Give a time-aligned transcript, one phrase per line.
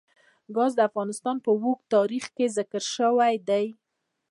[0.55, 3.65] ګاز د افغانستان په اوږده تاریخ کې ذکر شوی دی.